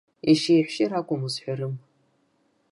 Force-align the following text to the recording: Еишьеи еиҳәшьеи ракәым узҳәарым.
Еишьеи 0.27 0.55
еиҳәшьеи 0.55 0.91
ракәым 0.91 1.21
узҳәарым. 1.25 1.75